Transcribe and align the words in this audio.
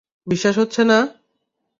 বিশ্বাস 0.27 0.55
হচ্ছে 0.57 0.81
না? 0.83 0.99